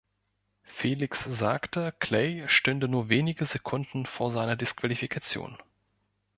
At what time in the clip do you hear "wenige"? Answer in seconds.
3.09-3.45